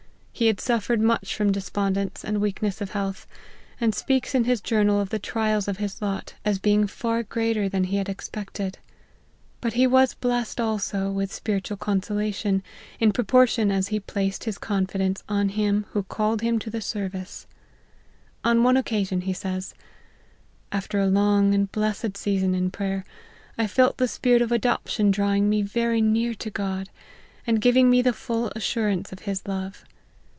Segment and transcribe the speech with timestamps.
[0.33, 3.27] He had suffered much from despondence and weakness of health,
[3.79, 7.69] and speaks in his Journal of the trials of his lot as being far greater
[7.69, 8.79] than he had expected.
[9.59, 12.63] But he was blessed also with spiritual consolation,
[12.99, 16.81] in proportion as he plac ed his confidence on Him who called him to the
[16.81, 17.45] service.
[18.43, 19.75] On one occasion he says,"
[20.71, 23.05] After a long and blessed season in prayer,
[23.59, 26.89] I felt the spirit of adoption drawing me very near to God,
[27.45, 29.83] and giving me the full assurance of his love.